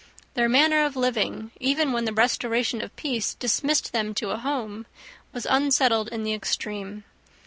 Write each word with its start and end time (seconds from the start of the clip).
Their 0.33 0.49
manner 0.49 0.83
of 0.83 0.95
living, 0.95 1.51
even 1.59 1.91
when 1.91 2.05
the 2.05 2.11
restoration 2.11 2.81
of 2.81 2.95
peace 2.95 3.35
dismissed 3.35 3.93
them 3.93 4.15
to 4.15 4.31
a 4.31 4.37
home, 4.37 4.87
was 5.31 5.45
unsettled 5.47 6.07
in 6.07 6.23
the 6.23 6.33
extreme. 6.33 7.03